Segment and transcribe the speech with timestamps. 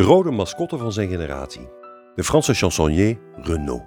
[0.00, 1.68] De rode mascotte van zijn generatie.
[2.14, 3.82] De Franse chansonnier Renaud.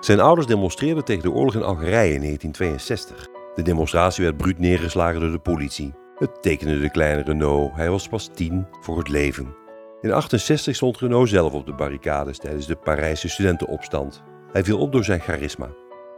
[0.00, 3.28] Zijn ouders demonstreerden tegen de oorlog in Algerije in 1962.
[3.54, 5.94] De demonstratie werd bruut neergeslagen door de politie.
[6.16, 7.74] Het tekende de kleine Renaud.
[7.74, 9.44] Hij was pas tien voor het leven.
[9.44, 14.22] In 1968 stond Renaud zelf op de barricades tijdens de Parijse studentenopstand.
[14.52, 15.68] Hij viel op door zijn charisma.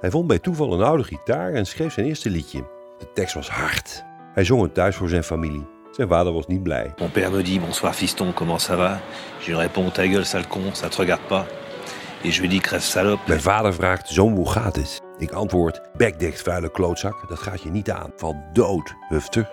[0.01, 2.65] Hij vond bij toeval een oude gitaar en schreef zijn eerste liedje.
[2.99, 4.05] De tekst was hard.
[4.35, 5.74] Hij zong het thuis voor zijn familie.
[5.95, 6.93] Zijn vader was niet blij.
[6.99, 9.01] Mon père me dit bonsoir fiston, comment ça va
[9.39, 11.45] Je réponds ta gueule sale con, ça te regarde pas.
[12.23, 13.23] Et je lui dis crève salope.
[13.27, 15.01] Mijn vader vraagt, zoon hoe gaat het?
[15.19, 18.13] Ik antwoord, bek dicht vuile klootzak, dat gaat je niet aan.
[18.17, 19.51] Val dood, hufter.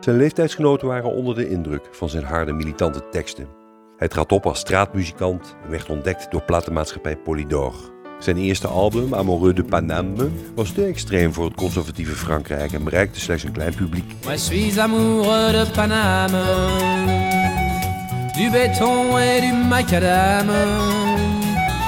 [0.00, 3.48] Zijn leeftijdsgenoten waren onder de indruk van zijn harde militante teksten.
[3.96, 7.74] Hij trad op als straatmuzikant en werd ontdekt door platenmaatschappij Polydor.
[8.18, 13.20] Zijn eerste album, Amoureux de Paname, was te extreem voor het conservatieve Frankrijk en bereikte
[13.20, 14.12] slechts een klein publiek.
[14.24, 16.42] Moi suis amoureux de Paname,
[18.36, 20.46] du béton et du macadam.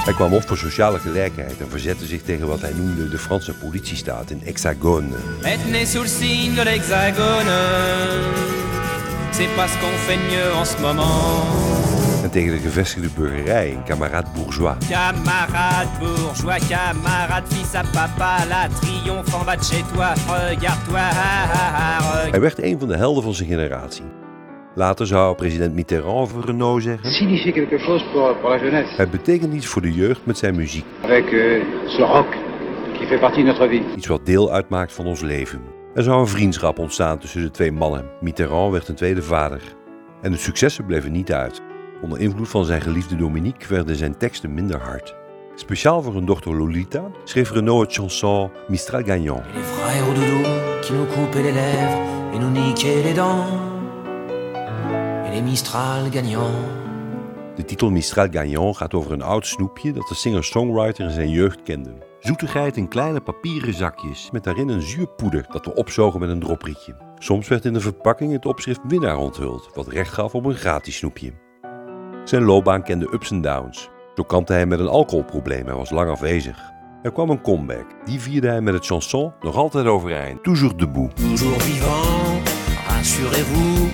[0.05, 3.53] Hij kwam op voor sociale gelijkheid en verzette zich tegen wat hij noemde de Franse
[3.53, 5.17] politiestaat in Hexagone.
[5.71, 7.59] Né sous le signe de l'hexagone,
[9.31, 11.90] c'est pas ce qu'on fait mieux en ce moment.
[12.23, 14.75] En tegen de gevestigde burgerij in Camarade Bourgeois.
[14.89, 20.15] Camarade bourgeois, camarade fils à papa, la triomphe en bas de chez toi,
[20.49, 22.31] regarde-toi.
[22.31, 24.05] Hij werd een van de helden van zijn generatie.
[24.75, 27.13] Later zou president Mitterrand over Renault zeggen...
[27.13, 30.57] signifie quelque chose pour, pour la jeunesse, Hij betekent iets voor de jeugd met zijn
[30.57, 30.85] muziek.
[31.03, 32.27] avec euh, ce rock
[32.99, 33.83] qui fait partie de notre vie.
[33.97, 35.61] Iets wat deel uitmaakt van ons leven.
[35.95, 38.05] Er zou een vriendschap ontstaan tussen de twee mannen.
[38.21, 39.61] Mitterrand werd een tweede vader.
[40.23, 41.61] En de successen bleven niet uit.
[42.03, 45.15] Onder invloed van zijn geliefde Dominique werden zijn teksten minder hard.
[45.55, 49.43] Speciaal voor hun dochter Lolita schreef Renaud het chanson Mistral Gagnant.
[49.55, 51.99] Les frères qui nous coupaient les lèvres
[52.33, 53.45] et nous niquaient les dents.
[55.27, 56.55] Et les Mistral gagnants.
[57.57, 61.63] De titel Mistral Gagnant gaat over een oud snoepje dat de singer-songwriter in zijn jeugd
[61.63, 61.93] kende.
[62.21, 66.41] Zoetigheid in kleine papieren zakjes met daarin een zuur poeder dat we opzogen met een
[66.41, 66.97] droprietje.
[67.19, 70.97] Soms werd in de verpakking het opschrift winnaar onthuld, wat recht gaf op een gratis
[70.97, 71.33] snoepje.
[72.31, 73.89] Zijn loopbaan kende ups en downs.
[74.15, 76.73] Zo kampte hij met een alcoholprobleem, hij was lang afwezig.
[77.03, 77.87] Er kwam een comeback.
[78.05, 80.43] Die vierde hij met het chanson nog altijd overeind.
[80.43, 81.17] Toujours debout.
[81.17, 82.51] Toujours vivant,
[82.89, 83.89] rassurez-vous.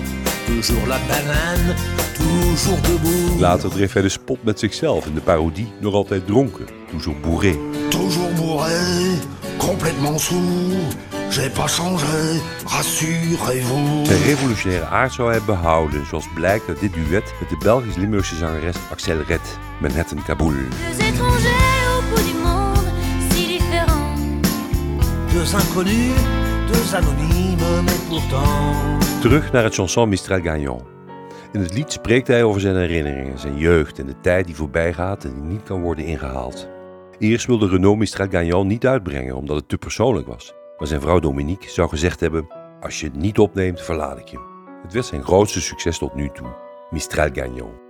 [0.45, 1.73] Toujours la banane,
[2.13, 3.39] toujours debout.
[3.39, 6.65] Later dreef hij de spot met zichzelf in de parodie nog altijd dronken.
[6.89, 7.55] Toujours bourré.
[7.89, 9.19] Toujours bourré,
[9.57, 11.16] complètement sous.
[11.29, 14.07] J'ai pas changé, rassurez-vous.
[14.07, 18.75] Zijn revolutionaire aard zou hij behouden, zoals blijkt uit dit duet met de Belgisch-Limburgse zangeres
[18.91, 20.53] Axel Red, Manhattan Kaboul.
[20.53, 22.89] Deux étrangers au bout du monde,
[23.29, 24.21] si différents.
[25.33, 26.15] Deux inconnus,
[26.71, 29.21] deux anonymes, mais pourtant.
[29.21, 30.83] Terug naar het chanson Mistral Gagnant.
[31.51, 34.93] In het lied spreekt hij over zijn herinneringen, zijn jeugd en de tijd die voorbij
[34.93, 36.69] gaat en die niet kan worden ingehaald.
[37.19, 40.56] Eerst wilde Renaud Mistral Gagnant niet uitbrengen omdat het te persoonlijk was.
[40.77, 42.47] Maar zijn vrouw Dominique zou gezegd hebben:
[42.81, 44.39] Als je het niet opneemt, verlaat ik je.
[44.83, 46.47] Het werd zijn grootste succes tot nu toe:
[46.89, 47.85] Mistral Gagnant.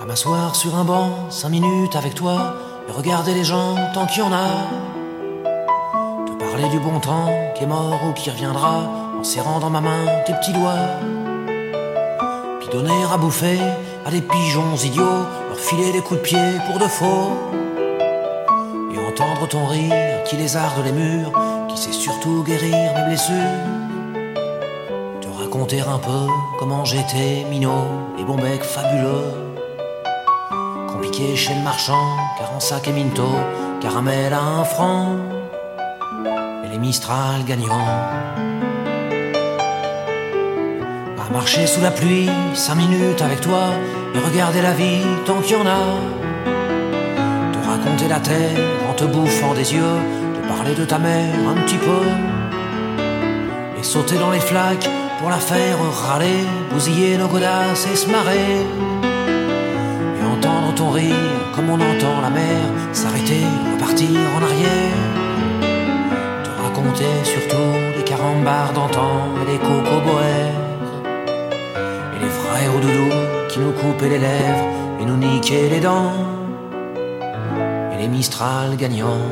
[0.00, 2.54] À m'asseoir sur un banc, cinq minutes avec toi,
[2.88, 4.89] et regarder les gens tant qu'il y en a.
[6.68, 8.82] Du bon temps qui est mort ou qui reviendra,
[9.18, 11.00] en serrant dans ma main tes petits doigts.
[12.60, 13.58] Puis donner à bouffer
[14.06, 17.32] à des pigeons idiots, leur filer des coups de pied pour de faux.
[18.92, 21.32] Et entendre ton rire qui lézarde les murs,
[21.68, 23.34] qui sait surtout guérir mes blessures.
[25.22, 26.26] Te raconter un peu
[26.58, 27.88] comment j'étais minot
[28.18, 29.32] et bon bec fabuleux.
[30.92, 33.26] Compliqué chez le marchand, car en sac et minto,
[33.80, 35.29] caramel à un franc, les
[36.80, 37.86] Mistral gagnants.
[41.18, 43.64] À marcher sous la pluie, cinq minutes avec toi,
[44.14, 45.82] et regarder la vie tant qu'il y en a.
[47.52, 48.58] Te raconter la terre
[48.90, 49.98] en te bouffant des yeux,
[50.34, 52.02] te parler de ta mère un petit peu,
[53.78, 54.88] et sauter dans les flaques
[55.18, 58.64] pour la faire râler, bousiller nos godasses et se marrer
[60.18, 61.14] et entendre ton rire
[61.54, 62.62] comme on entend la mer
[62.92, 63.44] s'arrêter,
[63.74, 65.19] repartir en arrière.
[66.80, 70.60] Te raconter surtout les carambars d'antan et les cocoboères.
[72.16, 73.10] Et les frères au doudou
[73.48, 74.64] qui nous coupaient les lèvres
[75.00, 76.12] et nous niquaient les dents.
[77.92, 79.26] Et les Mistral gagnants.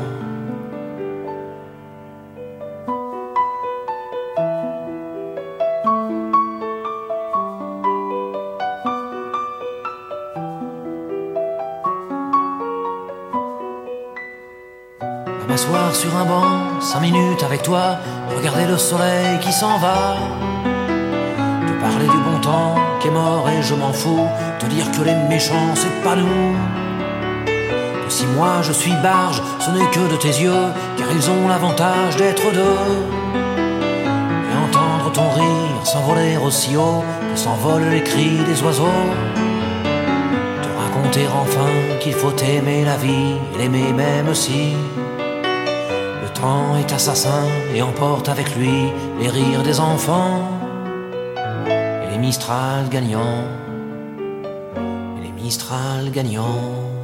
[15.59, 17.97] M'asseoir sur un banc, cinq minutes avec toi,
[18.33, 20.15] regarder le soleil qui s'en va.
[21.67, 24.25] Te parler du bon temps qui est mort et je m'en fous,
[24.59, 26.55] te dire que les méchants c'est pas nous.
[28.07, 30.65] Si moi je suis barge, ce n'est que de tes yeux,
[30.97, 32.87] car ils ont l'avantage d'être deux.
[34.49, 37.03] Et entendre ton rire s'envoler aussi haut
[37.33, 39.07] que s'envolent les cris des oiseaux
[40.63, 44.75] te raconter enfin qu'il faut aimer la vie l'aimer même si
[46.77, 47.43] est assassin
[47.73, 50.41] et emporte avec lui les rires des enfants
[51.35, 53.43] et les Mistral gagnants
[55.17, 56.98] et les Mistral gagnants.